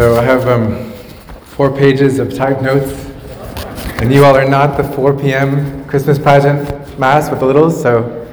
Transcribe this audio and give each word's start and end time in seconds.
So 0.00 0.18
I 0.18 0.22
have 0.22 0.48
um, 0.48 0.90
four 1.42 1.70
pages 1.70 2.18
of 2.20 2.32
typed 2.34 2.62
notes, 2.62 2.90
and 4.00 4.10
you 4.10 4.24
all 4.24 4.34
are 4.34 4.48
not 4.48 4.78
the 4.78 4.84
4 4.94 5.12
p.m. 5.12 5.84
Christmas 5.84 6.18
pageant 6.18 6.98
mass 6.98 7.28
with 7.28 7.40
the 7.40 7.44
littles, 7.44 7.82
so 7.82 8.26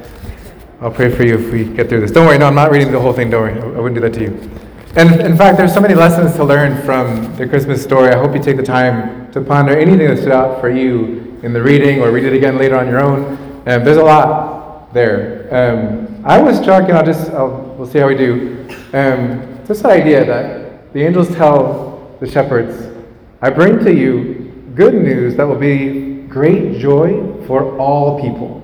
I'll 0.80 0.91
pray 0.91 1.13
for 1.13 1.25
you 1.25 1.38
if 1.38 1.52
we 1.52 1.66
get 1.66 1.89
through 1.89 1.99
this. 1.99 2.11
Don't 2.11 2.25
worry, 2.25 2.38
no, 2.38 2.48
I'm 2.48 2.55
not 2.55 2.71
reading 2.71 2.93
the 2.93 3.02
whole 3.02 3.11
thing, 3.11 3.30
don't 3.30 3.41
worry, 3.41 3.75
I 3.75 3.81
wouldn't 3.81 3.95
do 3.95 3.99
that 3.99 4.13
to 4.13 4.21
you. 4.21 4.49
And 4.95 5.20
in 5.20 5.35
fact, 5.35 5.57
there's 5.57 5.73
so 5.73 5.81
many 5.81 5.93
lessons 5.93 6.38
to 6.38 6.45
learn 6.45 6.81
from 6.85 7.35
the 7.35 7.45
Christmas 7.45 7.84
story. 7.84 8.13
I 8.13 8.18
hope 8.18 8.34
you 8.34 8.41
take 8.41 8.55
the 8.55 8.63
time 8.63 9.29
to 9.34 9.41
ponder 9.41 9.77
anything 9.77 10.07
that 10.07 10.20
stood 10.20 10.31
out 10.31 10.61
for 10.61 10.70
you 10.70 11.38
in 11.43 11.52
the 11.52 11.61
reading 11.61 11.99
or 11.99 12.11
read 12.11 12.23
it 12.23 12.34
again 12.34 12.57
later 12.57 12.77
on 12.77 12.88
your 12.88 13.02
own. 13.02 13.34
Um, 13.68 13.84
there's 13.84 13.97
a 13.97 14.04
lot 14.05 14.93
there. 14.93 15.49
Um, 15.52 16.23
I 16.26 16.41
was 16.41 16.59
struck, 16.59 16.88
and 16.88 16.98
I'll 16.98 17.05
just, 17.05 17.29
I'll, 17.31 17.76
we'll 17.77 17.88
see 17.88 17.99
how 17.99 18.07
we 18.07 18.15
do. 18.15 18.70
Um, 18.93 19.65
this 19.65 19.84
idea 19.84 20.23
that 20.23 20.66
the 20.94 21.04
angels 21.04 21.34
tell 21.36 22.16
the 22.20 22.30
shepherds, 22.30 22.96
I 23.41 23.50
bring 23.50 23.80
to 23.86 23.94
you 23.94 24.72
good 24.76 24.94
news 24.94 25.36
that 25.36 25.48
will 25.48 25.58
be 25.58 26.22
great 26.23 26.80
joy 26.80 27.44
for 27.46 27.77
all 27.77 28.22
people. 28.22 28.63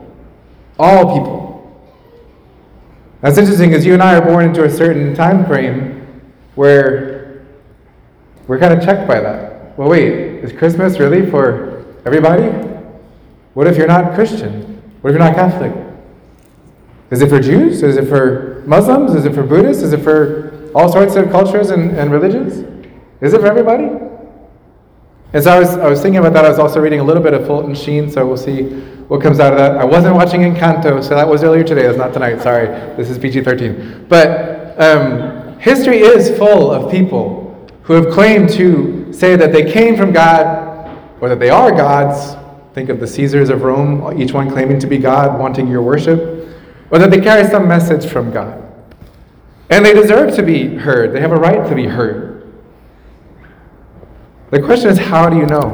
All 0.80 1.18
people. 1.18 1.44
That's 3.22 3.38
interesting 3.38 3.70
because 3.70 3.86
you 3.86 3.94
and 3.94 4.04
I 4.04 4.16
are 4.16 4.22
born 4.22 4.46
into 4.46 4.64
a 4.64 4.70
certain 4.70 5.16
time 5.16 5.46
frame 5.46 6.22
where 6.56 7.46
we're 8.48 8.60
kind 8.60 8.74
of 8.74 8.84
checked 8.84 9.08
by 9.08 9.20
that. 9.20 9.78
Well, 9.78 9.90
wait, 9.90 10.12
is 10.44 10.52
Christmas 10.52 11.00
really 11.00 11.30
for 11.30 11.86
everybody? 12.06 12.48
What 13.54 13.68
if 13.68 13.78
you're 13.78 13.88
not 13.88 14.14
Christian? 14.14 14.82
What 15.02 15.12
if 15.12 15.14
you're 15.18 15.26
not 15.26 15.36
Catholic? 15.36 15.74
Is 17.12 17.22
it 17.22 17.30
for 17.30 17.40
Jews? 17.40 17.84
Is 17.84 17.98
it 17.98 18.08
for 18.08 18.64
Muslims? 18.66 19.14
Is 19.14 19.26
it 19.26 19.34
for 19.34 19.44
Buddhists? 19.44 19.84
Is 19.84 19.94
it 19.94 20.02
for 20.02 20.53
all 20.76 20.92
sorts 20.92 21.16
of 21.16 21.30
cultures 21.32 21.70
and, 21.70 21.92
and 21.92 22.12
religions? 22.12 22.66
Is 23.22 23.34
it 23.34 23.42
for 23.42 23.48
everybody? 23.48 23.90
As 25.34 25.48
I 25.48 25.58
was, 25.58 25.78
I 25.78 25.88
was 25.88 26.02
thinking 26.02 26.20
about 26.20 26.34
that, 26.34 26.46
I 26.46 26.50
was 26.50 26.60
also 26.60 26.80
reading 26.80 27.00
a 27.00 27.04
little 27.04 27.24
bit 27.24 27.34
of 27.34 27.48
Fulton 27.48 27.74
Sheen, 27.74 28.12
so 28.12 28.26
we'll 28.26 28.38
see 28.38 28.64
what 29.08 29.22
comes 29.22 29.40
out 29.40 29.52
of 29.52 29.58
that. 29.58 29.78
I 29.78 29.84
wasn't 29.84 30.16
watching 30.16 30.42
Encanto, 30.42 31.04
so 31.04 31.16
that 31.16 31.28
was 31.28 31.44
earlier 31.44 31.64
today. 31.64 31.84
That's 31.84 31.98
not 31.98 32.14
tonight. 32.14 32.42
Sorry, 32.42 32.68
this 32.96 33.10
is 33.10 33.18
PG 33.18 33.44
13. 33.44 34.06
But 34.08 34.80
um, 34.80 35.58
history 35.60 36.00
is 36.00 36.38
full 36.38 36.72
of 36.72 36.92
people 36.92 37.68
who 37.84 37.94
have 37.94 38.14
claimed 38.14 38.50
to 38.52 39.12
say 39.12 39.36
that 39.36 39.52
they 39.52 39.72
came 39.72 39.96
from 39.98 40.12
God 40.12 41.00
or 41.20 41.30
that 41.30 41.40
they 41.40 41.50
are 41.50 41.72
gods. 41.72 42.38
Think 42.74 42.90
of 42.90 43.00
the 43.00 43.08
Caesars 43.08 43.50
of 43.50 43.64
Rome, 43.64 44.20
each 44.22 44.34
one 44.34 44.50
claiming 44.50 44.80
to 44.80 44.88
be 44.88 44.98
God, 44.98 45.40
wanting 45.40 45.68
your 45.68 45.82
worship, 45.82 46.48
or 46.92 47.00
that 47.00 47.12
they 47.12 47.22
carry 47.22 47.48
some 47.50 47.68
message 47.68 48.06
from 48.12 48.32
God. 48.32 48.73
And 49.74 49.84
they 49.84 49.96
deserve 49.96 50.36
to 50.36 50.44
be 50.44 50.68
heard, 50.68 51.14
they 51.14 51.20
have 51.20 51.32
a 51.32 51.36
right 51.36 51.68
to 51.68 51.74
be 51.74 51.88
heard. 51.88 52.54
The 54.52 54.62
question 54.62 54.92
is, 54.92 55.00
how 55.00 55.32
do 55.32 55.36
you 55.36 55.48
know 55.48 55.72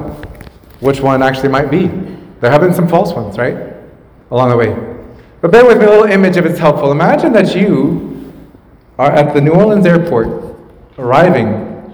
which 0.80 1.02
one 1.02 1.22
actually 1.22 1.50
might 1.50 1.70
be? 1.70 1.88
There 2.40 2.50
have 2.50 2.62
been 2.62 2.74
some 2.74 2.88
false 2.88 3.12
ones, 3.12 3.38
right? 3.38 3.58
Along 4.32 4.52
the 4.52 4.56
way. 4.56 4.70
But 5.42 5.52
bear 5.52 5.66
with 5.66 5.80
me 5.80 5.84
a 5.84 5.90
little 5.90 6.06
image 6.06 6.38
if 6.38 6.46
it's 6.46 6.58
helpful. 6.58 6.94
Imagine 6.94 7.34
that 7.34 7.54
you 7.54 8.34
are 8.98 9.12
at 9.12 9.34
the 9.34 9.42
New 9.42 9.52
Orleans 9.52 9.86
airport, 9.86 10.56
arriving, 10.98 11.94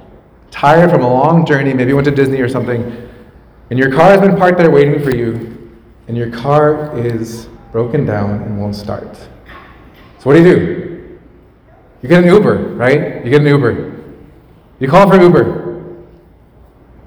tired 0.51 0.91
from 0.91 1.01
a 1.01 1.11
long 1.11 1.43
journey, 1.43 1.73
maybe 1.73 1.89
you 1.89 1.95
went 1.95 2.05
to 2.05 2.13
Disney 2.13 2.39
or 2.39 2.47
something, 2.47 2.83
and 3.71 3.79
your 3.79 3.91
car 3.91 4.11
has 4.11 4.21
been 4.21 4.37
parked 4.37 4.59
there 4.59 4.69
waiting 4.69 5.03
for 5.03 5.09
you, 5.09 5.75
and 6.07 6.15
your 6.15 6.29
car 6.29 6.95
is 6.99 7.47
broken 7.71 8.05
down 8.05 8.43
and 8.43 8.61
won't 8.61 8.75
start. 8.75 9.17
So 9.17 10.25
what 10.25 10.35
do 10.35 10.43
you 10.43 10.55
do? 10.55 10.94
You 12.05 12.09
get 12.09 12.23
an 12.23 12.29
Uber, 12.29 12.75
right? 12.75 13.25
You 13.25 13.31
get 13.31 13.41
an 13.41 13.47
Uber. 13.47 13.99
You 14.77 14.87
call 14.87 15.09
for 15.09 15.19
Uber. 15.19 15.79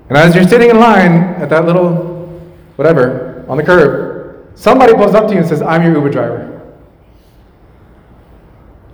And 0.09 0.19
as 0.19 0.34
you're 0.34 0.49
sitting 0.49 0.71
in 0.71 0.81
line 0.81 1.12
at 1.41 1.49
that 1.50 1.67
little 1.67 2.27
whatever 2.75 3.45
on 3.49 3.59
the 3.59 3.62
curb, 3.62 4.59
somebody 4.59 4.95
pulls 4.95 5.15
up 5.15 5.28
to 5.28 5.34
you 5.34 5.39
and 5.39 5.49
says, 5.49 5.62
I'm 5.62 5.84
your 5.84 5.95
Uber 5.95 6.11
driver. 6.11 6.77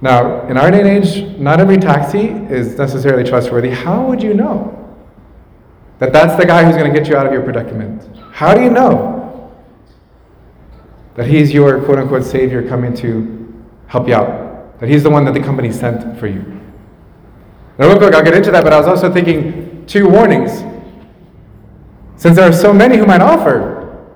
Now, 0.03 0.47
in 0.47 0.59
our 0.59 0.71
day 0.71 0.81
and 0.81 0.89
age, 0.89 1.39
not 1.39 1.59
every 1.59 1.79
taxi 1.79 2.27
is 2.29 2.77
necessarily 2.77 3.25
trustworthy. 3.25 3.71
How 3.71 4.05
would 4.05 4.23
you 4.23 4.35
know 4.35 4.95
that 6.01 6.13
that's 6.13 6.39
the 6.39 6.45
guy 6.45 6.67
who's 6.67 6.77
going 6.77 6.93
to 6.93 6.99
get 6.99 7.09
you 7.09 7.17
out 7.17 7.27
of 7.27 7.33
your 7.33 7.43
predicament? 7.43 8.15
How 8.31 8.53
do 8.53 8.63
you 8.63 8.69
know 8.69 9.51
that 11.15 11.27
he's 11.27 11.51
your 11.51 11.83
quote 11.83 11.99
unquote 11.99 12.25
savior 12.25 12.69
coming 12.69 12.93
to 12.97 13.65
help 13.87 14.07
you 14.07 14.17
out? 14.17 14.44
That 14.81 14.89
he's 14.89 15.03
the 15.03 15.11
one 15.11 15.25
that 15.25 15.35
the 15.35 15.41
company 15.41 15.73
sent 15.73 16.19
for 16.19 16.27
you? 16.27 16.61
Now, 17.79 17.89
real 17.89 17.99
quick, 17.99 18.15
I'll 18.15 18.25
get 18.25 18.35
into 18.35 18.51
that, 18.53 18.63
but 18.63 18.73
I 18.73 18.79
was 18.79 18.87
also 18.87 19.13
thinking 19.13 19.85
two 19.87 20.09
warnings. 20.09 20.63
Since 22.17 22.37
there 22.37 22.49
are 22.49 22.53
so 22.53 22.73
many 22.73 22.97
who 22.97 23.07
might 23.07 23.21
offer 23.21 24.07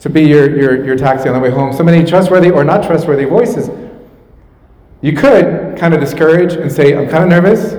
to 0.00 0.10
be 0.10 0.22
your, 0.22 0.58
your, 0.58 0.84
your 0.84 0.96
taxi 0.96 1.28
on 1.28 1.34
the 1.34 1.40
way 1.40 1.50
home, 1.50 1.72
so 1.72 1.82
many 1.82 2.04
trustworthy 2.04 2.50
or 2.50 2.64
not 2.64 2.84
trustworthy 2.84 3.24
voices, 3.24 3.70
you 5.02 5.12
could 5.12 5.76
kind 5.78 5.92
of 5.92 6.00
discourage 6.00 6.54
and 6.54 6.72
say, 6.72 6.96
I'm 6.96 7.08
kind 7.08 7.22
of 7.22 7.30
nervous. 7.30 7.74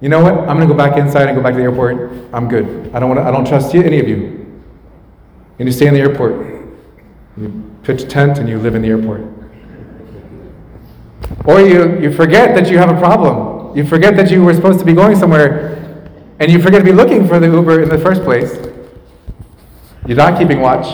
You 0.00 0.08
know 0.08 0.22
what? 0.22 0.34
I'm 0.34 0.56
going 0.56 0.60
to 0.60 0.66
go 0.66 0.76
back 0.76 0.96
inside 0.96 1.28
and 1.28 1.36
go 1.36 1.42
back 1.42 1.54
to 1.54 1.58
the 1.58 1.64
airport. 1.64 2.12
I'm 2.32 2.48
good. 2.48 2.90
I 2.94 3.00
don't, 3.00 3.08
want 3.08 3.20
to, 3.20 3.24
I 3.24 3.30
don't 3.30 3.46
trust 3.46 3.74
you, 3.74 3.82
any 3.82 3.98
of 3.98 4.08
you. 4.08 4.62
And 5.58 5.68
you 5.68 5.72
stay 5.72 5.86
in 5.86 5.94
the 5.94 6.00
airport. 6.00 6.34
You 7.36 7.70
pitch 7.82 8.02
a 8.02 8.06
tent 8.06 8.38
and 8.38 8.48
you 8.48 8.58
live 8.58 8.74
in 8.74 8.82
the 8.82 8.88
airport. 8.88 9.22
Or 11.44 11.60
you, 11.60 12.00
you 12.00 12.12
forget 12.12 12.54
that 12.54 12.70
you 12.70 12.78
have 12.78 12.90
a 12.90 12.98
problem. 12.98 13.76
You 13.76 13.86
forget 13.86 14.16
that 14.16 14.30
you 14.30 14.42
were 14.42 14.54
supposed 14.54 14.78
to 14.78 14.84
be 14.84 14.92
going 14.92 15.16
somewhere 15.16 15.74
and 16.40 16.50
you 16.50 16.60
forget 16.60 16.80
to 16.80 16.84
be 16.84 16.92
looking 16.92 17.26
for 17.28 17.38
the 17.38 17.46
Uber 17.46 17.82
in 17.82 17.88
the 17.88 17.98
first 17.98 18.22
place. 18.22 18.58
You're 20.06 20.16
not 20.16 20.38
keeping 20.38 20.60
watch. 20.60 20.86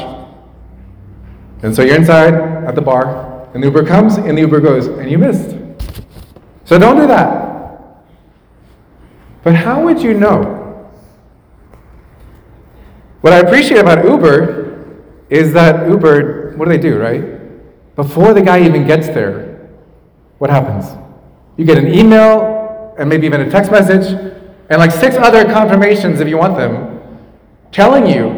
And 1.63 1.75
so 1.75 1.83
you're 1.83 1.97
inside 1.97 2.35
at 2.35 2.75
the 2.75 2.81
bar, 2.81 3.49
and 3.53 3.63
the 3.63 3.67
Uber 3.67 3.85
comes, 3.85 4.17
and 4.17 4.37
the 4.37 4.43
Uber 4.43 4.61
goes, 4.61 4.87
and 4.87 5.11
you 5.11 5.19
missed. 5.19 5.57
So 6.65 6.79
don't 6.79 6.97
do 6.97 7.07
that. 7.07 8.05
But 9.43 9.55
how 9.55 9.83
would 9.85 10.01
you 10.01 10.15
know? 10.15 10.91
What 13.21 13.33
I 13.33 13.39
appreciate 13.39 13.81
about 13.81 14.05
Uber 14.05 14.97
is 15.29 15.53
that 15.53 15.89
Uber, 15.89 16.57
what 16.57 16.67
do 16.67 16.71
they 16.71 16.79
do, 16.79 16.99
right? 16.99 17.97
Before 17.97 18.33
the 18.33 18.43
guy 18.43 18.65
even 18.65 18.87
gets 18.87 19.09
there, 19.09 19.50
what 20.41 20.49
happens? 20.49 20.87
You 21.59 21.67
get 21.67 21.77
an 21.77 21.93
email, 21.93 22.95
and 22.99 23.11
maybe 23.11 23.27
even 23.27 23.43
a 23.43 23.51
text 23.51 23.71
message, 23.71 24.07
and 24.71 24.79
like 24.79 24.91
six 24.91 25.15
other 25.17 25.45
confirmations 25.45 26.19
if 26.19 26.29
you 26.29 26.39
want 26.39 26.57
them, 26.57 26.99
telling 27.73 28.07
you 28.07 28.31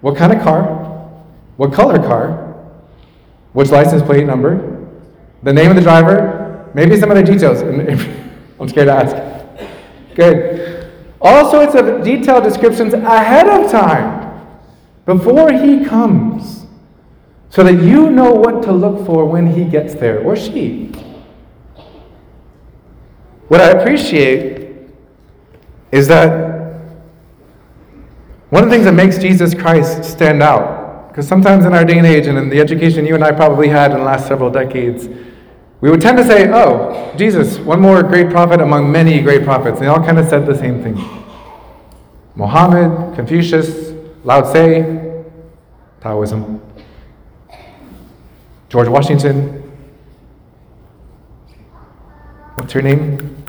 what 0.00 0.16
kind 0.16 0.32
of 0.32 0.42
car? 0.42 0.62
What 1.58 1.74
color 1.74 1.98
car? 1.98 2.54
Which 3.52 3.68
license 3.68 4.02
plate 4.02 4.26
number? 4.26 4.88
The 5.42 5.52
name 5.52 5.68
of 5.68 5.76
the 5.76 5.82
driver? 5.82 6.70
Maybe 6.72 6.98
some 6.98 7.10
other 7.10 7.22
details. 7.22 7.60
I'm 8.58 8.68
scared 8.70 8.86
to 8.86 8.92
ask. 8.92 10.14
Good. 10.14 10.90
All 11.20 11.50
sorts 11.50 11.74
of 11.74 12.02
detailed 12.02 12.44
descriptions 12.44 12.94
ahead 12.94 13.46
of 13.46 13.70
time 13.70 14.40
before 15.04 15.52
he 15.52 15.84
comes 15.84 16.63
so 17.54 17.62
that 17.62 17.80
you 17.84 18.10
know 18.10 18.32
what 18.32 18.64
to 18.64 18.72
look 18.72 19.06
for 19.06 19.24
when 19.26 19.46
he 19.46 19.64
gets 19.64 19.94
there, 19.94 20.18
or 20.24 20.34
she. 20.34 20.86
What 23.46 23.60
I 23.60 23.68
appreciate 23.68 24.72
is 25.92 26.08
that 26.08 26.82
one 28.50 28.64
of 28.64 28.68
the 28.68 28.74
things 28.74 28.86
that 28.86 28.94
makes 28.94 29.18
Jesus 29.18 29.54
Christ 29.54 30.02
stand 30.02 30.42
out, 30.42 31.06
because 31.06 31.28
sometimes 31.28 31.64
in 31.64 31.72
our 31.72 31.84
day 31.84 31.96
and 31.96 32.06
age 32.08 32.26
and 32.26 32.36
in 32.36 32.48
the 32.48 32.58
education 32.58 33.06
you 33.06 33.14
and 33.14 33.22
I 33.22 33.30
probably 33.30 33.68
had 33.68 33.92
in 33.92 33.98
the 33.98 34.04
last 34.04 34.26
several 34.26 34.50
decades, 34.50 35.06
we 35.80 35.90
would 35.90 36.00
tend 36.00 36.18
to 36.18 36.24
say, 36.24 36.50
oh, 36.52 37.14
Jesus, 37.16 37.58
one 37.58 37.80
more 37.80 38.02
great 38.02 38.30
prophet 38.30 38.60
among 38.60 38.90
many 38.90 39.20
great 39.20 39.44
prophets. 39.44 39.78
And 39.78 39.86
they 39.86 39.90
all 39.90 40.04
kind 40.04 40.18
of 40.18 40.28
said 40.28 40.44
the 40.44 40.58
same 40.58 40.82
thing 40.82 40.96
Mohammed, 42.34 43.14
Confucius, 43.14 43.94
Lao 44.24 44.40
Tse, 44.40 45.22
Taoism, 46.00 46.60
George 48.74 48.88
Washington. 48.88 49.62
What's 52.56 52.72
her 52.72 52.82
name? 52.82 53.46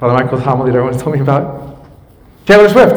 Father 0.00 0.14
Michael's 0.14 0.42
homily 0.42 0.72
that 0.72 0.78
everyone's 0.78 1.00
told 1.00 1.14
me 1.14 1.22
about. 1.22 1.86
Taylor 2.44 2.68
Swift. 2.68 2.96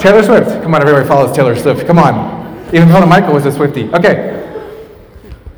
Taylor 0.00 0.22
Swift. 0.22 0.62
Come 0.62 0.76
on, 0.76 0.82
everybody 0.82 1.04
follows 1.04 1.34
Taylor 1.34 1.56
Swift. 1.56 1.84
Come 1.84 1.98
on. 1.98 2.64
Even 2.72 2.88
Father 2.90 3.08
Michael 3.08 3.34
was 3.34 3.44
a 3.46 3.50
Swiftie. 3.50 3.92
Okay. 3.92 4.70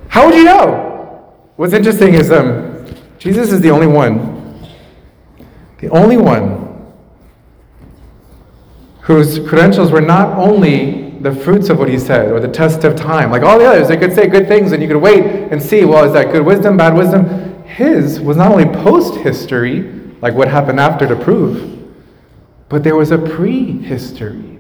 How 0.09 0.25
would 0.25 0.35
you 0.35 0.45
know? 0.45 1.35
What's 1.57 1.75
interesting 1.75 2.15
is 2.15 2.31
um, 2.31 2.87
Jesus 3.19 3.53
is 3.53 3.61
the 3.61 3.69
only 3.69 3.89
one, 3.89 4.59
the 5.81 5.91
only 5.91 6.17
one 6.17 6.95
whose 9.03 9.39
credentials 9.47 9.93
were 9.93 10.01
not 10.01 10.39
only 10.39 11.10
the 11.21 11.35
fruits 11.35 11.69
of 11.69 11.79
what 11.79 11.89
he 11.89 11.99
said 11.99 12.33
or 12.33 12.41
the 12.41 12.49
test 12.49 12.85
of 12.85 12.97
time. 12.97 13.31
Like 13.31 13.43
all 13.43 13.59
the 13.59 13.67
others, 13.67 13.89
they 13.89 13.97
could 13.97 14.15
say 14.15 14.27
good 14.27 14.49
things 14.49 14.73
and 14.73 14.83
you 14.83 14.89
could 14.89 14.97
wait 14.97 15.25
and 15.25 15.63
see, 15.63 15.85
well, 15.85 16.05
is 16.05 16.13
that 16.15 16.33
good 16.33 16.45
wisdom, 16.45 16.77
bad 16.77 16.95
wisdom? 16.95 17.63
His 17.65 18.19
was 18.21 18.37
not 18.37 18.51
only 18.51 18.65
post 18.65 19.17
history, 19.17 19.93
like 20.23 20.35
what 20.35 20.49
happened 20.49 20.81
after 20.81 21.07
to 21.07 21.17
prove. 21.17 21.79
But 22.69 22.83
there 22.85 22.97
was 22.97 23.11
a 23.11 23.19
pre 23.19 23.79
history. 23.83 24.59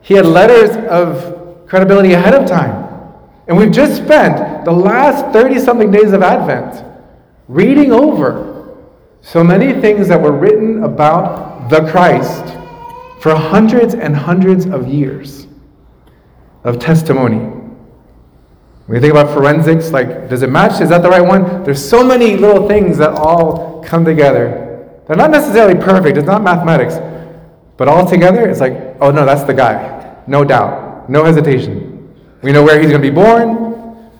He 0.00 0.14
had 0.14 0.24
letters 0.24 0.74
of 0.88 1.66
credibility 1.66 2.14
ahead 2.14 2.34
of 2.34 2.48
time. 2.48 2.86
And 3.46 3.56
we've 3.56 3.72
just 3.72 3.96
spent 3.96 4.64
the 4.64 4.72
last 4.72 5.32
30 5.32 5.58
something 5.58 5.90
days 5.90 6.12
of 6.12 6.22
Advent 6.22 6.84
reading 7.46 7.92
over 7.92 8.76
so 9.20 9.42
many 9.42 9.78
things 9.80 10.08
that 10.08 10.20
were 10.20 10.32
written 10.32 10.84
about 10.84 11.68
the 11.68 11.90
Christ 11.90 12.57
for 13.28 13.34
hundreds 13.34 13.92
and 13.92 14.16
hundreds 14.16 14.64
of 14.64 14.88
years 14.88 15.46
of 16.64 16.78
testimony. 16.78 17.36
When 18.86 18.94
you 18.94 19.00
think 19.02 19.10
about 19.10 19.34
forensics, 19.34 19.90
like, 19.90 20.30
does 20.30 20.42
it 20.42 20.48
match? 20.48 20.80
Is 20.80 20.88
that 20.88 21.02
the 21.02 21.10
right 21.10 21.20
one? 21.20 21.62
There's 21.62 21.86
so 21.86 22.02
many 22.02 22.38
little 22.38 22.66
things 22.66 22.96
that 22.96 23.10
all 23.10 23.84
come 23.84 24.02
together. 24.02 25.02
They're 25.06 25.16
not 25.16 25.30
necessarily 25.30 25.78
perfect, 25.78 26.16
it's 26.16 26.26
not 26.26 26.42
mathematics. 26.42 26.94
But 27.76 27.86
all 27.86 28.08
together, 28.08 28.48
it's 28.48 28.60
like, 28.60 28.96
oh 29.02 29.10
no, 29.10 29.26
that's 29.26 29.42
the 29.42 29.52
guy. 29.52 30.16
No 30.26 30.42
doubt. 30.42 31.10
No 31.10 31.22
hesitation. 31.22 32.10
We 32.40 32.52
know 32.52 32.62
where 32.62 32.80
he's 32.80 32.88
going 32.88 33.02
to 33.02 33.10
be 33.10 33.14
born. 33.14 34.10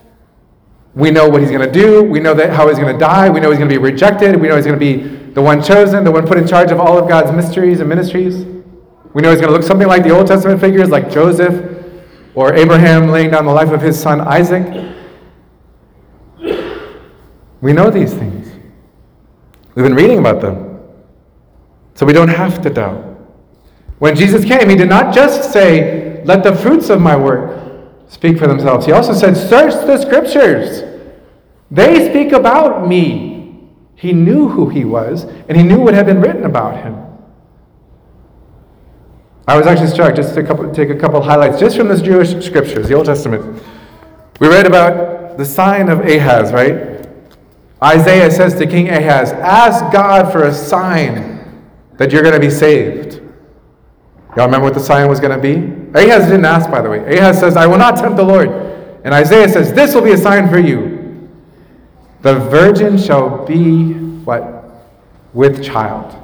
We 0.93 1.09
know 1.09 1.27
what 1.27 1.41
he's 1.41 1.49
going 1.49 1.67
to 1.67 1.71
do. 1.71 2.03
We 2.03 2.19
know 2.19 2.35
that 2.35 2.51
how 2.51 2.67
he's 2.67 2.77
going 2.77 2.93
to 2.93 2.99
die. 2.99 3.27
We 3.31 3.39
know 3.39 3.49
he's 3.49 3.57
going 3.57 3.71
to 3.71 3.75
be 3.75 3.81
rejected. 3.81 4.39
We 4.39 4.49
know 4.49 4.55
he's 4.55 4.67
going 4.67 4.79
to 4.79 4.85
be 4.85 5.31
the 5.33 5.41
one 5.41 5.63
chosen, 5.63 6.03
the 6.03 6.11
one 6.11 6.27
put 6.27 6.37
in 6.37 6.47
charge 6.47 6.69
of 6.69 6.79
all 6.79 6.99
of 6.99 7.09
God's 7.09 7.31
mysteries 7.31 7.79
and 7.79 7.89
ministries. 7.89 8.58
We 9.13 9.21
know 9.21 9.31
he's 9.31 9.41
going 9.41 9.51
to 9.51 9.57
look 9.57 9.63
something 9.63 9.87
like 9.87 10.03
the 10.03 10.11
Old 10.11 10.27
Testament 10.27 10.61
figures, 10.61 10.89
like 10.89 11.09
Joseph 11.09 11.83
or 12.35 12.53
Abraham 12.53 13.09
laying 13.09 13.31
down 13.31 13.45
the 13.45 13.51
life 13.51 13.69
of 13.69 13.81
his 13.81 13.99
son 13.99 14.21
Isaac. 14.21 14.95
We 17.61 17.73
know 17.73 17.89
these 17.89 18.13
things. 18.13 18.47
We've 19.75 19.85
been 19.85 19.95
reading 19.95 20.19
about 20.19 20.41
them. 20.41 20.79
So 21.95 22.05
we 22.05 22.13
don't 22.13 22.29
have 22.29 22.61
to 22.61 22.69
doubt. 22.69 23.05
When 23.97 24.15
Jesus 24.15 24.45
came, 24.45 24.69
he 24.69 24.75
did 24.75 24.89
not 24.89 25.13
just 25.13 25.51
say, 25.51 26.23
Let 26.23 26.43
the 26.43 26.55
fruits 26.55 26.89
of 26.89 27.01
my 27.01 27.15
work 27.15 27.59
speak 28.07 28.37
for 28.37 28.47
themselves. 28.47 28.85
He 28.85 28.91
also 28.91 29.13
said, 29.13 29.35
Search 29.35 29.73
the 29.85 29.97
scriptures. 29.97 30.83
They 31.69 32.09
speak 32.09 32.31
about 32.31 32.87
me. 32.87 33.67
He 33.95 34.13
knew 34.13 34.47
who 34.47 34.69
he 34.69 34.85
was, 34.85 35.25
and 35.49 35.57
he 35.57 35.63
knew 35.63 35.81
what 35.81 35.93
had 35.93 36.05
been 36.05 36.21
written 36.21 36.45
about 36.45 36.81
him. 36.81 37.08
I 39.49 39.57
was 39.57 39.65
actually 39.65 39.87
struck 39.87 40.15
just 40.15 40.35
to 40.35 40.43
couple, 40.43 40.71
take 40.71 40.91
a 40.91 40.95
couple 40.95 41.19
highlights 41.23 41.59
just 41.59 41.75
from 41.75 41.87
the 41.87 41.99
Jewish 41.99 42.45
scriptures, 42.45 42.87
the 42.87 42.93
Old 42.93 43.07
Testament. 43.07 43.63
We 44.39 44.47
read 44.47 44.67
about 44.67 45.39
the 45.39 45.43
sign 45.43 45.89
of 45.89 46.01
Ahaz, 46.01 46.53
right? 46.53 47.07
Isaiah 47.81 48.29
says 48.29 48.53
to 48.59 48.67
King 48.67 48.89
Ahaz, 48.89 49.31
Ask 49.31 49.91
God 49.91 50.31
for 50.31 50.43
a 50.43 50.53
sign 50.53 51.65
that 51.97 52.11
you're 52.11 52.21
going 52.21 52.35
to 52.35 52.39
be 52.39 52.51
saved. 52.51 53.23
Y'all 54.37 54.45
remember 54.45 54.65
what 54.65 54.75
the 54.75 54.79
sign 54.79 55.09
was 55.09 55.19
going 55.19 55.35
to 55.35 55.41
be? 55.41 55.55
Ahaz 55.97 56.25
didn't 56.25 56.45
ask, 56.45 56.69
by 56.69 56.79
the 56.79 56.89
way. 56.91 57.17
Ahaz 57.17 57.39
says, 57.39 57.57
I 57.57 57.65
will 57.65 57.79
not 57.79 57.97
tempt 57.97 58.17
the 58.17 58.23
Lord. 58.23 58.49
And 59.03 59.15
Isaiah 59.15 59.49
says, 59.49 59.73
This 59.73 59.95
will 59.95 60.03
be 60.03 60.11
a 60.11 60.17
sign 60.17 60.47
for 60.47 60.59
you. 60.59 61.27
The 62.21 62.35
virgin 62.35 62.99
shall 62.99 63.47
be 63.47 63.93
what? 63.93 64.85
With 65.33 65.63
child. 65.63 66.15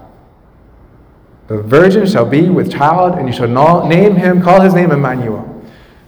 The 1.47 1.61
virgin 1.61 2.07
shall 2.07 2.25
be 2.25 2.49
with 2.49 2.71
child, 2.71 3.17
and 3.17 3.27
you 3.27 3.33
shall 3.33 3.87
name 3.87 4.15
him, 4.15 4.41
call 4.41 4.61
his 4.61 4.73
name 4.73 4.91
Emmanuel. 4.91 5.43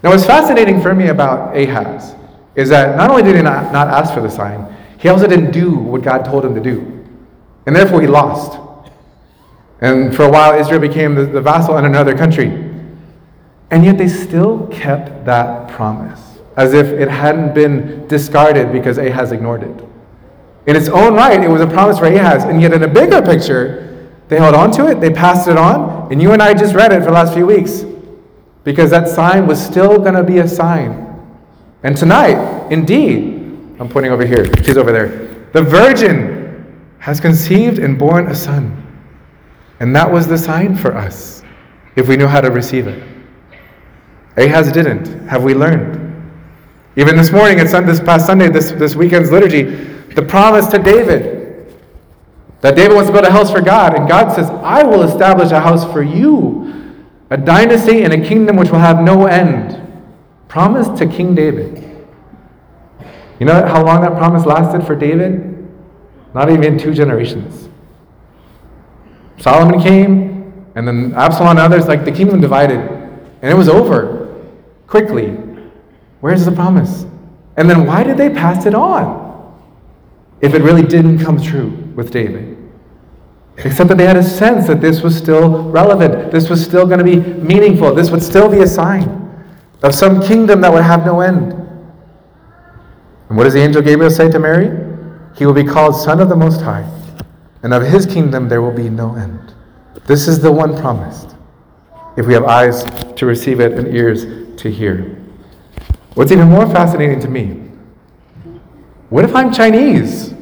Now, 0.04 0.12
what's 0.12 0.25
fascinating 0.25 0.81
for 0.81 0.95
me 0.95 1.07
about 1.07 1.56
Ahaz 1.56 2.16
is 2.56 2.69
that 2.69 2.98
not 2.98 3.10
only 3.10 3.24
did 3.24 3.36
he 3.36 3.42
not, 3.42 3.72
not 3.72 3.88
ask 3.88 4.13
for 4.13 4.22
the 4.22 4.30
sign, 4.30 4.75
he 4.98 5.10
also 5.10 5.28
didn't 5.28 5.51
do 5.51 5.75
what 5.75 6.01
God 6.01 6.25
told 6.25 6.44
him 6.44 6.56
to 6.56 6.62
do. 6.62 7.06
And 7.66 7.75
therefore, 7.75 8.01
he 8.01 8.07
lost. 8.07 8.60
And 9.81 10.16
for 10.16 10.24
a 10.24 10.30
while, 10.30 10.60
Israel 10.60 10.80
became 10.80 11.13
the, 11.13 11.25
the 11.25 11.42
vassal 11.42 11.78
in 11.78 11.86
another 11.86 12.18
country. 12.18 12.48
And 13.69 13.86
yet, 13.86 13.98
they 13.98 14.07
still 14.07 14.66
kept 14.68 15.25
that 15.25 15.69
promise 15.69 16.22
as 16.56 16.74
if 16.74 16.88
it 16.88 17.10
hadn't 17.10 17.54
been 17.54 18.07
discarded 18.07 18.72
because 18.72 18.98
Ahaz 18.98 19.31
ignored 19.31 19.62
it. 19.62 19.83
In 20.66 20.75
its 20.75 20.90
own 20.90 21.13
right, 21.13 21.40
it 21.40 21.48
was 21.48 21.62
a 21.62 21.68
promise 21.68 22.00
for 22.00 22.06
Ahaz. 22.06 22.44
And 22.44 22.60
yet, 22.60 22.74
in 22.74 22.81
a 22.81 22.88
bigger 22.88 23.22
picture, 23.22 23.87
they 24.28 24.38
held 24.38 24.56
on 24.56 24.72
to 24.72 24.88
it, 24.88 25.00
they 25.00 25.10
passed 25.10 25.48
it 25.48 25.58
on, 25.58 26.12
and 26.12 26.22
you 26.22 26.34
and 26.34 26.42
I 26.42 26.54
just 26.54 26.76
read 26.76 26.92
it 26.92 27.00
for 27.00 27.06
the 27.06 27.12
last 27.12 27.34
few 27.34 27.46
weeks 27.46 27.86
because 28.64 28.90
that 28.92 29.08
sign 29.08 29.48
was 29.48 29.64
still 29.64 29.98
going 29.98 30.16
to 30.16 30.24
be 30.24 30.40
a 30.40 30.48
sign. 30.48 31.06
And 31.84 31.96
tonight, 31.96 32.68
indeed, 32.70 33.36
I'm 33.80 33.88
pointing 33.88 34.12
over 34.12 34.26
here, 34.26 34.46
she's 34.64 34.78
over 34.78 34.92
there. 34.92 35.48
The 35.54 35.62
virgin 35.62 36.38
has 37.00 37.20
conceived 37.20 37.80
and 37.80 37.98
born 37.98 38.28
a 38.28 38.36
son. 38.36 38.84
And 39.80 39.96
that 39.96 40.12
was 40.12 40.28
the 40.28 40.38
sign 40.38 40.76
for 40.76 40.96
us 40.96 41.44
if 41.96 42.08
we 42.08 42.18
knew 42.18 42.28
how 42.28 42.42
to 42.42 42.52
receive 42.52 42.88
it. 42.88 43.02
Ahaz 44.36 44.72
didn't. 44.72 45.28
Have 45.28 45.44
we 45.44 45.54
learned? 45.54 46.04
Even 46.96 47.16
this 47.16 47.32
morning, 47.32 47.60
at 47.60 47.68
this 47.86 48.00
past 48.00 48.26
Sunday, 48.26 48.50
this, 48.50 48.72
this 48.72 48.96
weekend's 48.96 49.32
liturgy, 49.32 49.64
the 50.16 50.22
promise 50.22 50.68
to 50.68 50.80
David 50.80 51.37
that 52.62 52.75
David 52.75 52.95
wants 52.95 53.09
to 53.09 53.13
build 53.13 53.25
a 53.25 53.31
house 53.31 53.51
for 53.51 53.62
God, 53.62 53.95
and 53.95 54.07
God 54.07 54.33
says, 54.33 54.50
I 54.50 54.83
will 54.83 55.04
establish 55.04 55.51
a 55.51 55.59
house 55.59 55.83
for 55.92 56.01
you, 56.01 57.06
a 57.30 57.38
dynasty 57.38 58.04
and 58.04 58.13
a 58.13 58.27
kingdom 58.27 58.56
which 58.56 58.69
will 58.69 58.80
have 58.80 59.01
no 59.01 59.25
end. 59.27 59.81
Promise 60.48 60.98
to 61.00 61.07
King 61.07 61.36
David. 61.36 61.83
You 63.39 63.45
know 63.45 63.65
how 63.65 63.86
long 63.86 64.01
that 64.01 64.13
promise 64.13 64.45
lasted 64.45 64.86
for 64.88 64.95
David? 64.95 65.54
Not 66.33 66.50
even 66.50 66.77
two 66.77 66.94
generations. 66.94 67.69
Solomon 69.38 69.80
came, 69.81 70.65
and 70.75 70.88
then 70.88 71.13
Absalom 71.13 71.50
and 71.50 71.59
others, 71.59 71.88
like 71.88 72.06
the 72.06 72.12
kingdom 72.12 72.42
divided, 72.42 72.80
and 72.80 73.51
it 73.51 73.56
was 73.56 73.69
over 73.69 74.44
quickly. 74.88 75.30
Where's 76.21 76.45
the 76.45 76.51
promise? 76.51 77.06
And 77.57 77.69
then 77.69 77.86
why 77.86 78.04
did 78.04 78.18
they 78.18 78.30
pass 78.30 78.65
it 78.65 78.74
on? 78.74 79.27
if 80.42 80.54
it 80.54 80.62
really 80.62 80.83
didn't 80.83 81.19
come 81.19 81.42
true 81.42 81.83
with 81.98 82.12
David. 82.12 82.56
Except 83.58 83.90
that 83.90 83.98
they 83.98 84.06
had 84.06 84.16
a 84.16 84.24
sense 84.24 84.68
that 84.68 84.80
this 84.80 85.02
was 85.02 85.18
still 85.18 85.64
relevant, 85.64 86.32
this 86.32 86.48
was 86.48 86.64
still 86.64 86.86
going 86.86 87.00
to 87.00 87.04
be 87.04 87.18
meaningful, 87.18 87.94
this 87.94 88.12
would 88.12 88.22
still 88.22 88.48
be 88.48 88.62
a 88.62 88.68
sign 88.68 89.24
of 89.84 89.94
some 89.94 90.22
kingdom 90.22 90.62
that 90.62 90.72
would 90.72 90.84
have 90.84 91.06
no 91.06 91.22
end. 91.22 91.54
And 93.28 93.38
what 93.38 93.44
does 93.44 93.54
the 93.54 93.62
angel 93.62 93.81
Gabriel 93.81 94.12
say 94.12 94.30
to 94.30 94.40
Mary? 94.40 94.69
He 95.36 95.45
will 95.45 95.54
be 95.54 95.64
called 95.64 95.95
Son 95.95 96.21
of 96.21 96.30
the 96.30 96.36
Most 96.36 96.62
High, 96.62 96.88
and 97.64 97.74
of 97.74 97.83
his 97.83 98.06
kingdom 98.06 98.48
there 98.48 98.62
will 98.62 98.71
be 98.71 98.90
no 98.90 99.16
end. 99.16 99.56
This 100.06 100.28
is 100.28 100.40
the 100.40 100.52
one 100.52 100.80
promised, 100.80 101.36
if 102.16 102.28
we 102.28 102.33
have 102.33 102.45
eyes 102.45 102.83
to 103.16 103.26
receive 103.26 103.60
it 103.60 103.74
and 103.74 103.94
ears 103.94 104.26
to 104.62 104.69
hear. 104.69 105.19
What's 106.14 106.31
even 106.31 106.48
more 106.48 106.68
fascinating 106.68 107.19
to 107.21 107.28
me 107.28 107.64
what 109.10 109.24
if 109.24 109.33
I'm 109.33 109.54
Chinese 109.54 110.33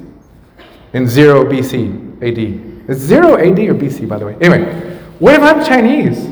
in 0.95 1.07
0 1.07 1.43
BC 1.45 2.23
AD? 2.23 2.89
Is 2.89 2.99
0 2.99 3.35
AD 3.35 3.59
or 3.59 3.75
BC, 3.75 4.07
by 4.07 4.17
the 4.17 4.25
way? 4.25 4.37
Anyway, 4.39 4.97
what 5.19 5.35
if 5.35 5.41
I'm 5.41 5.63
Chinese? 5.63 6.27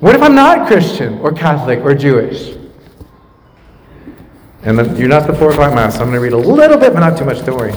What 0.00 0.14
if 0.14 0.22
I'm 0.22 0.34
not 0.34 0.66
Christian 0.66 1.18
or 1.20 1.32
Catholic 1.32 1.80
or 1.80 1.94
Jewish? 1.94 2.56
And 4.62 4.78
then 4.78 4.94
you're 4.96 5.08
not 5.08 5.26
the 5.26 5.34
four 5.34 5.52
o'clock 5.52 5.74
mass, 5.74 5.94
so 5.94 6.02
I'm 6.02 6.10
going 6.10 6.16
to 6.16 6.20
read 6.20 6.34
a 6.34 6.36
little 6.36 6.76
bit, 6.76 6.92
but 6.92 7.00
not 7.00 7.16
too 7.16 7.24
much, 7.24 7.44
don't 7.46 7.56
worry. 7.56 7.72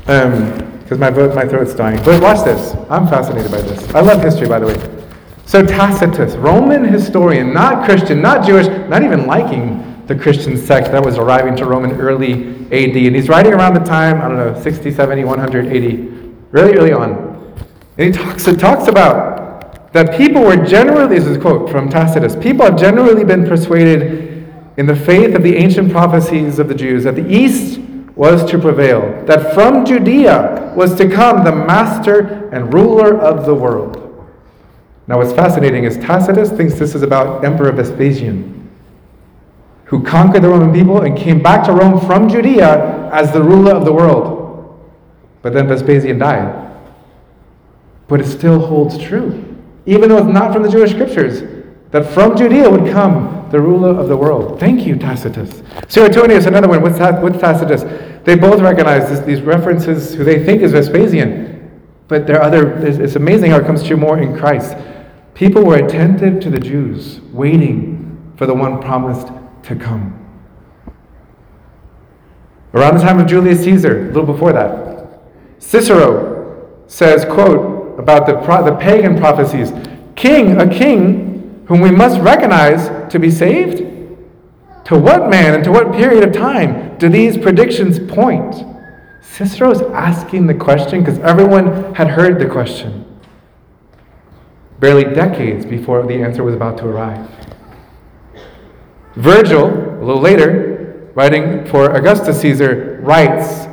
Because 0.00 0.92
um, 0.92 1.00
my, 1.00 1.10
my 1.10 1.46
throat's 1.46 1.74
dying. 1.74 2.02
But 2.02 2.22
watch 2.22 2.44
this. 2.46 2.74
I'm 2.88 3.06
fascinated 3.06 3.50
by 3.50 3.60
this. 3.60 3.94
I 3.94 4.00
love 4.00 4.22
history, 4.22 4.48
by 4.48 4.58
the 4.58 4.66
way. 4.68 5.04
So 5.44 5.62
Tacitus, 5.62 6.34
Roman 6.36 6.84
historian, 6.84 7.52
not 7.52 7.84
Christian, 7.84 8.22
not 8.22 8.46
Jewish, 8.46 8.66
not 8.88 9.02
even 9.02 9.26
liking 9.26 9.87
the 10.08 10.14
Christian 10.14 10.56
sect 10.56 10.90
that 10.90 11.04
was 11.04 11.18
arriving 11.18 11.54
to 11.56 11.66
Rome 11.66 11.84
in 11.84 11.92
early 12.00 12.32
AD. 12.32 12.96
And 12.96 13.14
he's 13.14 13.28
writing 13.28 13.52
around 13.52 13.74
the 13.74 13.84
time, 13.84 14.20
I 14.22 14.28
don't 14.28 14.38
know, 14.38 14.60
60, 14.60 14.90
70, 14.90 15.24
100 15.24 15.66
AD, 15.66 15.72
really 16.50 16.78
early 16.78 16.92
on. 16.92 17.54
And 17.98 18.14
he 18.14 18.22
talks, 18.22 18.48
it 18.48 18.58
talks 18.58 18.88
about 18.88 19.92
that 19.92 20.16
people 20.16 20.42
were 20.42 20.56
generally, 20.56 21.18
this 21.18 21.26
is 21.26 21.36
a 21.36 21.40
quote 21.40 21.70
from 21.70 21.90
Tacitus, 21.90 22.34
people 22.36 22.64
have 22.64 22.78
generally 22.78 23.22
been 23.22 23.46
persuaded 23.46 24.48
in 24.78 24.86
the 24.86 24.96
faith 24.96 25.34
of 25.34 25.42
the 25.42 25.54
ancient 25.56 25.92
prophecies 25.92 26.58
of 26.58 26.68
the 26.68 26.74
Jews 26.74 27.04
that 27.04 27.14
the 27.14 27.28
East 27.28 27.80
was 28.16 28.50
to 28.50 28.58
prevail, 28.58 29.24
that 29.26 29.54
from 29.54 29.84
Judea 29.84 30.72
was 30.74 30.94
to 30.96 31.08
come 31.08 31.44
the 31.44 31.52
master 31.52 32.48
and 32.50 32.72
ruler 32.72 33.18
of 33.18 33.44
the 33.44 33.54
world. 33.54 34.26
Now, 35.06 35.18
what's 35.18 35.32
fascinating 35.32 35.84
is 35.84 35.96
Tacitus 35.98 36.50
thinks 36.50 36.74
this 36.74 36.94
is 36.94 37.02
about 37.02 37.44
Emperor 37.44 37.72
Vespasian 37.72 38.57
who 39.88 40.02
conquered 40.02 40.42
the 40.42 40.48
Roman 40.48 40.72
people 40.72 41.00
and 41.00 41.16
came 41.16 41.42
back 41.42 41.64
to 41.66 41.72
Rome 41.72 41.98
from 42.06 42.28
Judea 42.28 43.10
as 43.10 43.32
the 43.32 43.42
ruler 43.42 43.72
of 43.72 43.86
the 43.86 43.92
world. 43.92 44.86
But 45.40 45.54
then 45.54 45.66
Vespasian 45.66 46.18
died. 46.18 46.76
But 48.06 48.20
it 48.20 48.26
still 48.26 48.58
holds 48.58 48.98
true, 48.98 49.56
even 49.86 50.10
though 50.10 50.18
it's 50.18 50.26
not 50.26 50.52
from 50.52 50.62
the 50.62 50.68
Jewish 50.68 50.90
scriptures, 50.90 51.64
that 51.90 52.06
from 52.12 52.36
Judea 52.36 52.68
would 52.68 52.92
come 52.92 53.48
the 53.50 53.60
ruler 53.60 53.98
of 53.98 54.08
the 54.08 54.16
world. 54.16 54.60
Thank 54.60 54.86
you, 54.86 54.94
Tacitus. 54.96 55.62
Suetonius, 55.88 56.44
another 56.44 56.68
one 56.68 56.82
with 56.82 56.98
Tacitus. 56.98 57.82
They 58.24 58.34
both 58.34 58.60
recognize 58.60 59.08
this, 59.08 59.20
these 59.20 59.40
references 59.40 60.12
who 60.12 60.22
they 60.22 60.44
think 60.44 60.60
is 60.60 60.72
Vespasian, 60.72 61.80
but 62.08 62.26
there 62.26 62.36
are 62.36 62.42
other, 62.42 62.76
it's 62.86 63.16
amazing 63.16 63.52
how 63.52 63.58
it 63.58 63.64
comes 63.64 63.82
true 63.82 63.96
more 63.96 64.18
in 64.18 64.36
Christ. 64.36 64.76
People 65.32 65.64
were 65.64 65.76
attentive 65.76 66.40
to 66.40 66.50
the 66.50 66.58
Jews, 66.58 67.20
waiting 67.32 68.34
for 68.36 68.44
the 68.44 68.54
one 68.54 68.82
promised 68.82 69.28
to 69.68 69.76
come. 69.76 70.14
Around 72.74 72.98
the 72.98 73.02
time 73.02 73.20
of 73.20 73.26
Julius 73.26 73.62
Caesar, 73.64 74.02
a 74.02 74.06
little 74.06 74.26
before 74.26 74.52
that, 74.52 75.20
Cicero 75.58 76.68
says, 76.86 77.24
quote, 77.24 77.98
about 77.98 78.26
the, 78.26 78.34
the 78.62 78.76
pagan 78.76 79.18
prophecies, 79.18 79.72
King, 80.16 80.60
a 80.60 80.68
king 80.68 81.64
whom 81.66 81.80
we 81.80 81.90
must 81.90 82.20
recognize 82.20 83.10
to 83.12 83.18
be 83.18 83.30
saved? 83.30 83.78
To 84.86 84.98
what 84.98 85.28
man 85.28 85.54
and 85.54 85.64
to 85.64 85.70
what 85.70 85.92
period 85.92 86.26
of 86.26 86.32
time 86.32 86.96
do 86.96 87.08
these 87.10 87.36
predictions 87.36 87.98
point? 87.98 88.64
Cicero's 89.22 89.82
asking 89.82 90.46
the 90.46 90.54
question 90.54 91.04
because 91.04 91.18
everyone 91.18 91.94
had 91.94 92.08
heard 92.08 92.38
the 92.38 92.46
question. 92.46 93.04
Barely 94.80 95.04
decades 95.04 95.66
before 95.66 96.06
the 96.06 96.22
answer 96.22 96.42
was 96.42 96.54
about 96.54 96.78
to 96.78 96.86
arrive. 96.86 97.37
Virgil, 99.18 99.66
a 99.66 100.04
little 100.04 100.22
later, 100.22 101.10
writing 101.14 101.66
for 101.66 101.90
Augustus 101.90 102.40
Caesar, 102.40 103.00
writes, 103.02 103.66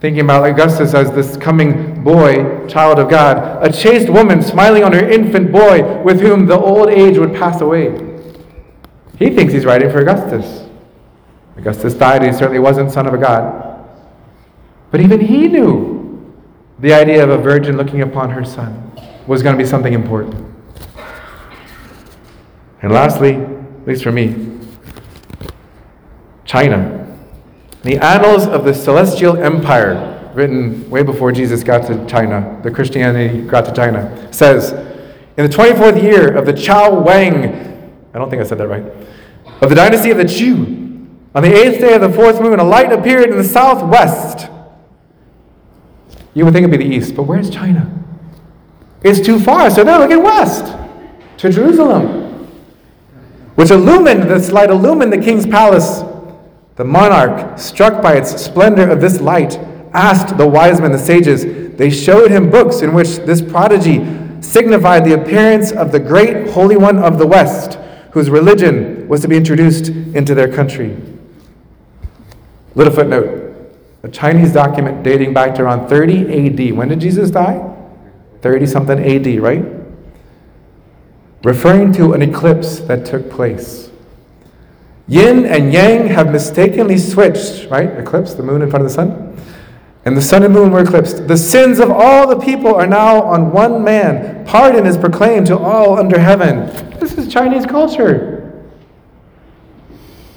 thinking 0.00 0.20
about 0.20 0.48
Augustus 0.48 0.94
as 0.94 1.10
this 1.10 1.36
coming 1.36 2.04
boy, 2.04 2.68
child 2.68 3.00
of 3.00 3.10
God, 3.10 3.66
a 3.66 3.72
chaste 3.72 4.08
woman 4.08 4.40
smiling 4.40 4.84
on 4.84 4.92
her 4.92 5.10
infant 5.10 5.50
boy 5.50 6.00
with 6.04 6.20
whom 6.20 6.46
the 6.46 6.56
old 6.56 6.88
age 6.88 7.18
would 7.18 7.34
pass 7.34 7.60
away. 7.60 7.90
He 9.18 9.30
thinks 9.30 9.52
he's 9.52 9.64
writing 9.64 9.90
for 9.90 9.98
Augustus. 9.98 10.68
Augustus 11.56 11.94
died, 11.94 12.22
and 12.22 12.32
he 12.32 12.38
certainly 12.38 12.60
wasn't 12.60 12.92
son 12.92 13.08
of 13.08 13.12
a 13.12 13.18
god. 13.18 13.84
But 14.92 15.00
even 15.00 15.20
he 15.20 15.48
knew 15.48 16.32
the 16.78 16.92
idea 16.92 17.24
of 17.24 17.30
a 17.30 17.38
virgin 17.38 17.76
looking 17.76 18.02
upon 18.02 18.30
her 18.30 18.44
son 18.44 18.92
was 19.26 19.42
going 19.42 19.58
to 19.58 19.62
be 19.62 19.68
something 19.68 19.94
important. 19.94 20.34
And 22.82 22.92
lastly, 22.92 23.34
at 23.34 23.86
least 23.88 24.04
for 24.04 24.12
me, 24.12 24.60
China. 26.52 26.98
The 27.82 27.96
Annals 27.96 28.46
of 28.46 28.66
the 28.66 28.74
Celestial 28.74 29.42
Empire, 29.42 30.30
written 30.34 30.88
way 30.90 31.02
before 31.02 31.32
Jesus 31.32 31.64
got 31.64 31.86
to 31.86 32.04
China, 32.04 32.60
the 32.62 32.70
Christianity 32.70 33.40
got 33.40 33.64
to 33.64 33.72
China, 33.72 34.30
says 34.34 34.72
In 35.38 35.48
the 35.48 35.56
24th 35.56 36.02
year 36.02 36.36
of 36.36 36.44
the 36.44 36.52
Chao 36.52 37.00
Wang, 37.00 37.46
I 38.12 38.18
don't 38.18 38.28
think 38.28 38.42
I 38.42 38.44
said 38.44 38.58
that 38.58 38.68
right, 38.68 38.84
of 39.62 39.70
the 39.70 39.74
dynasty 39.74 40.10
of 40.10 40.18
the 40.18 40.26
Chu, 40.26 41.08
on 41.34 41.42
the 41.42 41.54
eighth 41.54 41.80
day 41.80 41.94
of 41.94 42.02
the 42.02 42.12
fourth 42.12 42.38
moon, 42.38 42.60
a 42.60 42.64
light 42.64 42.92
appeared 42.92 43.30
in 43.30 43.38
the 43.38 43.44
southwest. 43.44 44.50
You 46.34 46.44
would 46.44 46.52
think 46.52 46.68
it'd 46.68 46.78
be 46.78 46.86
the 46.86 46.94
east, 46.94 47.16
but 47.16 47.22
where's 47.22 47.48
China? 47.48 47.90
It's 49.02 49.24
too 49.24 49.40
far, 49.40 49.70
so 49.70 49.84
they're 49.84 49.98
looking 49.98 50.22
west 50.22 50.66
to 51.38 51.50
Jerusalem, 51.50 52.46
which 53.54 53.70
illumined, 53.70 54.24
this 54.24 54.52
light 54.52 54.68
illumined 54.68 55.14
the 55.14 55.18
king's 55.18 55.46
palace 55.46 56.11
the 56.82 56.88
monarch, 56.88 57.60
struck 57.60 58.02
by 58.02 58.14
its 58.14 58.42
splendor 58.42 58.90
of 58.90 59.00
this 59.00 59.20
light, 59.20 59.56
asked 59.92 60.36
the 60.36 60.44
wise 60.44 60.80
men, 60.80 60.90
the 60.90 60.98
sages. 60.98 61.44
They 61.76 61.90
showed 61.90 62.32
him 62.32 62.50
books 62.50 62.82
in 62.82 62.92
which 62.92 63.18
this 63.18 63.40
prodigy 63.40 64.04
signified 64.40 65.04
the 65.04 65.14
appearance 65.14 65.70
of 65.70 65.92
the 65.92 66.00
great 66.00 66.50
Holy 66.50 66.76
One 66.76 66.98
of 66.98 67.20
the 67.20 67.26
West, 67.26 67.78
whose 68.10 68.28
religion 68.28 69.06
was 69.06 69.20
to 69.20 69.28
be 69.28 69.36
introduced 69.36 69.90
into 69.90 70.34
their 70.34 70.52
country. 70.52 70.96
Little 72.74 72.92
footnote 72.92 73.38
a 74.02 74.08
Chinese 74.08 74.52
document 74.52 75.04
dating 75.04 75.32
back 75.32 75.54
to 75.54 75.62
around 75.62 75.88
30 75.88 76.22
AD. 76.48 76.76
When 76.76 76.88
did 76.88 76.98
Jesus 76.98 77.30
die? 77.30 77.72
30 78.40 78.66
something 78.66 78.98
AD, 78.98 79.40
right? 79.40 79.64
Referring 81.44 81.92
to 81.92 82.12
an 82.12 82.22
eclipse 82.22 82.80
that 82.80 83.06
took 83.06 83.30
place. 83.30 83.91
Yin 85.08 85.46
and 85.46 85.72
yang 85.72 86.06
have 86.08 86.30
mistakenly 86.30 86.96
switched, 86.96 87.70
right? 87.70 87.90
Eclipse, 87.98 88.34
the 88.34 88.42
moon 88.42 88.62
in 88.62 88.70
front 88.70 88.84
of 88.84 88.90
the 88.90 88.94
sun. 88.94 89.36
And 90.04 90.16
the 90.16 90.22
sun 90.22 90.42
and 90.42 90.52
moon 90.52 90.72
were 90.72 90.80
eclipsed. 90.80 91.28
The 91.28 91.36
sins 91.36 91.78
of 91.78 91.90
all 91.90 92.26
the 92.26 92.38
people 92.44 92.74
are 92.74 92.86
now 92.86 93.22
on 93.22 93.52
one 93.52 93.84
man. 93.84 94.44
Pardon 94.44 94.86
is 94.86 94.96
proclaimed 94.96 95.46
to 95.46 95.58
all 95.58 95.98
under 95.98 96.18
heaven. 96.18 96.66
This 96.98 97.16
is 97.18 97.32
Chinese 97.32 97.66
culture. 97.66 98.38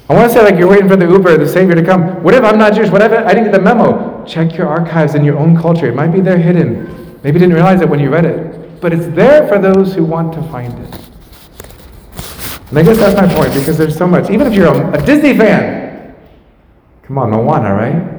I 0.07 0.13
want 0.13 0.29
to 0.29 0.37
say, 0.37 0.43
like, 0.43 0.59
you're 0.59 0.69
waiting 0.69 0.87
for 0.87 0.95
the 0.95 1.07
Uber, 1.07 1.37
the 1.37 1.47
Savior 1.47 1.73
to 1.73 1.83
come. 1.83 2.21
What 2.21 2.35
if 2.35 2.43
I'm 2.43 2.59
not 2.59 2.75
Jewish? 2.75 2.91
What 2.91 3.01
if 3.01 3.11
I 3.11 3.33
didn't 3.33 3.45
get 3.45 3.53
the 3.53 3.61
memo? 3.61 4.23
Check 4.23 4.55
your 4.55 4.67
archives 4.67 5.15
in 5.15 5.23
your 5.23 5.39
own 5.39 5.59
culture. 5.59 5.87
It 5.87 5.95
might 5.95 6.09
be 6.09 6.21
there 6.21 6.37
hidden. 6.37 7.19
Maybe 7.23 7.39
you 7.39 7.39
didn't 7.39 7.55
realize 7.55 7.81
it 7.81 7.89
when 7.89 7.99
you 7.99 8.11
read 8.11 8.25
it. 8.25 8.79
But 8.81 8.93
it's 8.93 9.07
there 9.15 9.47
for 9.47 9.57
those 9.57 9.95
who 9.95 10.03
want 10.03 10.31
to 10.33 10.43
find 10.43 10.77
it. 10.77 11.09
And 12.69 12.79
I 12.79 12.83
guess 12.83 12.97
that's 12.97 13.15
my 13.15 13.31
point 13.33 13.53
because 13.53 13.77
there's 13.77 13.95
so 13.95 14.07
much. 14.07 14.29
Even 14.31 14.47
if 14.47 14.53
you're 14.53 14.67
a, 14.67 14.99
a 14.99 15.05
Disney 15.05 15.37
fan, 15.37 16.15
come 17.03 17.17
on, 17.19 17.29
Moana, 17.29 17.73
right? 17.73 18.15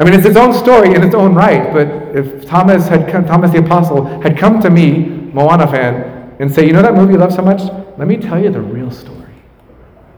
I 0.00 0.04
mean, 0.04 0.14
it's 0.14 0.24
its 0.24 0.36
own 0.36 0.54
story 0.54 0.94
in 0.94 1.04
its 1.04 1.14
own 1.14 1.34
right. 1.34 1.72
But 1.72 2.16
if 2.16 2.46
Thomas 2.46 2.88
had 2.88 3.10
come, 3.10 3.26
Thomas 3.26 3.52
the 3.52 3.58
apostle 3.58 4.04
had 4.22 4.38
come 4.38 4.60
to 4.62 4.70
me, 4.70 5.30
Moana 5.34 5.66
fan, 5.66 6.34
and 6.40 6.52
say, 6.52 6.66
"You 6.66 6.72
know 6.72 6.82
that 6.82 6.94
movie 6.94 7.12
you 7.12 7.18
love 7.18 7.34
so 7.34 7.42
much? 7.42 7.62
Let 7.98 8.08
me 8.08 8.16
tell 8.16 8.42
you 8.42 8.50
the 8.50 8.60
real 8.60 8.90
story." 8.90 9.18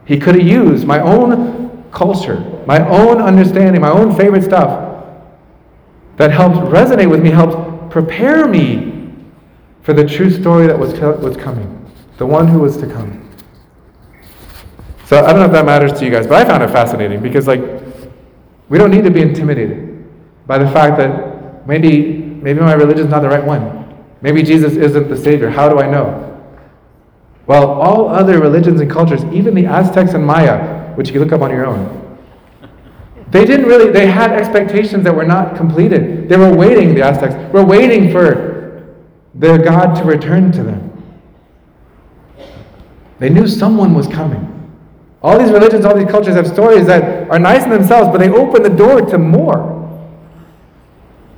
He 0.05 0.17
could 0.17 0.35
have 0.35 0.47
used 0.47 0.87
my 0.87 1.01
own 1.01 1.83
culture, 1.91 2.63
my 2.65 2.87
own 2.87 3.21
understanding, 3.21 3.81
my 3.81 3.91
own 3.91 4.15
favorite 4.15 4.43
stuff 4.43 5.03
that 6.17 6.31
helped 6.31 6.57
resonate 6.71 7.09
with 7.09 7.21
me, 7.21 7.29
helped 7.29 7.91
prepare 7.91 8.47
me 8.47 9.11
for 9.81 9.93
the 9.93 10.05
true 10.05 10.29
story 10.29 10.67
that 10.67 10.79
was, 10.79 10.93
was 10.99 11.35
coming 11.37 11.84
the 12.17 12.25
one 12.25 12.47
who 12.47 12.59
was 12.59 12.77
to 12.77 12.87
come. 12.87 13.21
So 15.05 15.23
I 15.23 15.31
don't 15.31 15.39
know 15.39 15.45
if 15.45 15.51
that 15.51 15.65
matters 15.65 15.93
to 15.99 16.05
you 16.05 16.11
guys, 16.11 16.25
but 16.25 16.35
I 16.35 16.45
found 16.45 16.63
it 16.63 16.69
fascinating 16.69 17.21
because, 17.21 17.47
like, 17.47 17.61
we 18.69 18.77
don't 18.77 18.89
need 18.89 19.03
to 19.03 19.11
be 19.11 19.21
intimidated 19.21 20.03
by 20.47 20.57
the 20.57 20.69
fact 20.71 20.97
that 20.97 21.67
maybe 21.67 22.17
maybe 22.45 22.59
my 22.59 22.73
religion's 22.73 23.09
not 23.09 23.21
the 23.21 23.29
right 23.29 23.43
one. 23.43 24.03
Maybe 24.21 24.43
Jesus 24.43 24.75
isn't 24.75 25.09
the 25.09 25.17
Savior. 25.17 25.49
How 25.49 25.69
do 25.69 25.79
I 25.79 25.89
know? 25.89 26.31
Well, 27.47 27.69
all 27.69 28.09
other 28.09 28.39
religions 28.39 28.81
and 28.81 28.89
cultures, 28.89 29.23
even 29.25 29.53
the 29.53 29.65
Aztecs 29.67 30.13
and 30.13 30.25
Maya, 30.25 30.93
which 30.95 31.07
you 31.09 31.13
can 31.13 31.23
look 31.23 31.31
up 31.31 31.41
on 31.41 31.51
your 31.51 31.65
own, 31.65 32.01
they 33.29 33.45
didn't 33.45 33.65
really, 33.65 33.91
they 33.91 34.07
had 34.07 34.31
expectations 34.31 35.03
that 35.03 35.15
were 35.15 35.25
not 35.25 35.55
completed. 35.55 36.29
They 36.29 36.37
were 36.37 36.55
waiting, 36.55 36.95
the 36.95 37.03
Aztecs 37.03 37.35
were 37.53 37.65
waiting 37.65 38.11
for 38.11 38.95
their 39.33 39.57
God 39.57 39.95
to 39.95 40.03
return 40.03 40.51
to 40.53 40.63
them. 40.63 40.94
They 43.19 43.29
knew 43.29 43.47
someone 43.47 43.93
was 43.93 44.07
coming. 44.07 44.51
All 45.21 45.39
these 45.39 45.51
religions, 45.51 45.85
all 45.85 45.95
these 45.95 46.09
cultures 46.09 46.35
have 46.35 46.47
stories 46.47 46.85
that 46.85 47.29
are 47.29 47.39
nice 47.39 47.63
in 47.63 47.69
themselves, 47.69 48.09
but 48.09 48.19
they 48.19 48.29
open 48.29 48.61
the 48.61 48.69
door 48.69 49.01
to 49.01 49.17
more. 49.17 49.73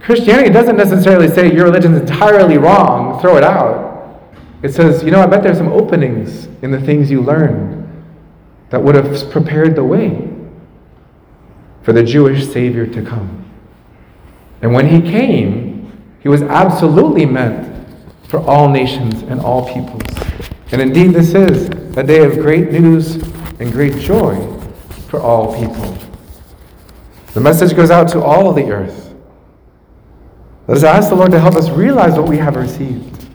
Christianity 0.02 0.50
doesn't 0.50 0.78
necessarily 0.78 1.28
say 1.28 1.54
your 1.54 1.66
religion 1.66 1.94
is 1.94 2.02
entirely 2.02 2.58
wrong, 2.58 3.20
throw 3.22 3.38
it 3.38 3.44
out. 3.44 4.22
It 4.64 4.74
says, 4.74 5.04
you 5.04 5.12
know, 5.12 5.22
I 5.22 5.26
bet 5.28 5.44
there's 5.44 5.58
some 5.58 5.72
openings 5.72 6.48
in 6.62 6.72
the 6.72 6.82
things 6.82 7.12
you 7.12 7.22
learned 7.22 7.88
that 8.70 8.82
would 8.82 8.96
have 8.96 9.30
prepared 9.32 9.76
the 9.76 9.84
way 9.84 10.28
for 11.84 11.94
the 11.94 12.04
Jewish 12.04 12.48
Savior 12.48 12.88
to 12.88 13.02
come. 13.02 13.46
And 14.62 14.74
when 14.74 14.88
he 14.88 15.02
came, 15.02 15.92
he 16.20 16.30
was 16.30 16.42
absolutely 16.42 17.26
meant 17.26 17.88
for 18.28 18.40
all 18.40 18.68
nations 18.68 19.22
and 19.24 19.40
all 19.40 19.72
peoples. 19.74 20.07
And 20.72 20.82
indeed, 20.82 21.12
this 21.12 21.34
is 21.34 21.70
a 21.98 22.04
day 22.04 22.24
of 22.24 22.34
great 22.34 22.72
news 22.72 23.16
and 23.60 23.72
great 23.72 23.96
joy 23.98 24.36
for 25.08 25.22
all 25.22 25.58
people. 25.58 25.98
The 27.34 27.40
message 27.40 27.76
goes 27.76 27.90
out 27.90 28.10
to 28.10 28.22
all 28.22 28.52
the 28.52 28.70
earth. 28.70 29.14
Let 30.68 30.78
us 30.78 30.84
ask 30.84 31.10
the 31.10 31.16
Lord 31.16 31.32
to 31.32 31.40
help 31.40 31.56
us 31.56 31.70
realize 31.70 32.14
what 32.14 32.28
we 32.28 32.38
have 32.38 32.58
received 32.58 33.26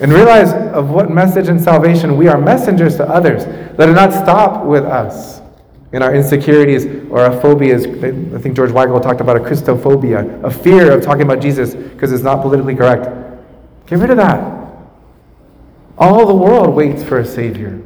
and 0.00 0.12
realize 0.12 0.52
of 0.72 0.90
what 0.90 1.10
message 1.10 1.48
and 1.48 1.60
salvation 1.60 2.16
we 2.16 2.28
are 2.28 2.40
messengers 2.40 2.96
to 2.96 3.08
others. 3.08 3.46
Let 3.76 3.90
it 3.90 3.92
not 3.92 4.12
stop 4.12 4.64
with 4.64 4.84
us 4.84 5.42
in 5.92 6.02
our 6.02 6.14
insecurities 6.14 6.86
or 7.10 7.20
our 7.20 7.40
phobias. 7.40 7.84
I 7.84 8.38
think 8.38 8.56
George 8.56 8.70
Weigel 8.70 9.02
talked 9.02 9.20
about 9.20 9.36
a 9.36 9.40
Christophobia, 9.40 10.42
a 10.44 10.50
fear 10.50 10.92
of 10.92 11.02
talking 11.02 11.22
about 11.22 11.40
Jesus 11.40 11.74
because 11.74 12.12
it's 12.12 12.22
not 12.22 12.40
politically 12.40 12.74
correct. 12.74 13.04
Get 13.86 13.98
rid 13.98 14.10
of 14.10 14.16
that. 14.16 14.57
All 15.98 16.26
the 16.26 16.34
world 16.34 16.74
waits 16.74 17.02
for 17.02 17.18
a 17.18 17.24
Savior. 17.24 17.80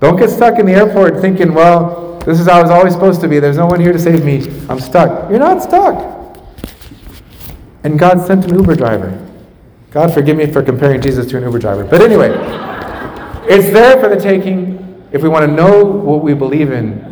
Don't 0.00 0.16
get 0.16 0.30
stuck 0.30 0.58
in 0.58 0.66
the 0.66 0.72
airport 0.72 1.20
thinking, 1.20 1.52
well, 1.52 2.18
this 2.20 2.38
is 2.38 2.46
how 2.46 2.58
I 2.58 2.62
was 2.62 2.70
always 2.70 2.92
supposed 2.92 3.20
to 3.22 3.28
be. 3.28 3.38
There's 3.38 3.56
no 3.56 3.66
one 3.66 3.80
here 3.80 3.92
to 3.92 3.98
save 3.98 4.24
me. 4.24 4.46
I'm 4.68 4.80
stuck. 4.80 5.30
You're 5.30 5.38
not 5.38 5.62
stuck. 5.62 6.38
And 7.82 7.98
God 7.98 8.26
sent 8.26 8.44
an 8.44 8.54
Uber 8.54 8.76
driver. 8.76 9.26
God 9.90 10.14
forgive 10.14 10.36
me 10.36 10.46
for 10.46 10.62
comparing 10.62 11.00
Jesus 11.00 11.26
to 11.28 11.36
an 11.38 11.42
Uber 11.42 11.58
driver. 11.58 11.84
But 11.84 12.00
anyway, 12.02 12.30
it's 13.48 13.72
there 13.72 14.00
for 14.00 14.08
the 14.08 14.20
taking 14.20 14.80
if 15.12 15.22
we 15.22 15.28
want 15.28 15.44
to 15.44 15.52
know 15.52 15.84
what 15.84 16.22
we 16.22 16.34
believe 16.34 16.70
in 16.70 17.08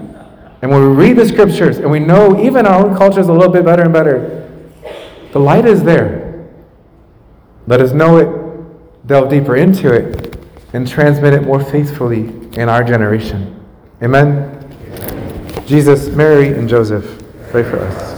And 0.62 0.70
when 0.70 0.80
we 0.80 0.88
read 0.88 1.16
the 1.16 1.26
scriptures 1.26 1.78
and 1.78 1.90
we 1.90 1.98
know 1.98 2.40
even 2.40 2.66
our 2.66 2.86
own 2.86 2.96
culture 2.96 3.20
is 3.20 3.28
a 3.28 3.32
little 3.32 3.52
bit 3.52 3.64
better 3.64 3.82
and 3.82 3.92
better, 3.92 4.50
the 5.32 5.38
light 5.40 5.66
is 5.66 5.82
there. 5.82 6.48
Let 7.66 7.80
us 7.80 7.92
know 7.92 8.18
it, 8.18 8.47
delve 9.08 9.30
deeper 9.30 9.56
into 9.56 9.90
it, 9.90 10.38
and 10.74 10.86
transmit 10.86 11.32
it 11.32 11.42
more 11.42 11.64
faithfully 11.64 12.28
in 12.58 12.68
our 12.68 12.84
generation. 12.84 13.58
Amen. 14.02 14.54
Jesus, 15.66 16.08
Mary, 16.08 16.48
and 16.48 16.68
Joseph, 16.68 17.24
pray 17.50 17.62
for 17.62 17.78
us. 17.78 18.17